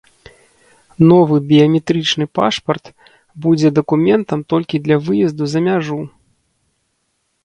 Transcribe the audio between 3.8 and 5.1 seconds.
дакументам толькі для